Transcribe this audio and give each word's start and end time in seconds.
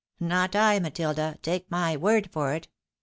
Not 0.19 0.55
I, 0.55 0.79
Matilda, 0.79 1.37
take 1.43 1.69
my 1.69 1.95
word 1.95 2.31
for 2.31 2.55
it. 2.55 2.67